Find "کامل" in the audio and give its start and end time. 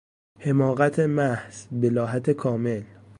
2.31-2.83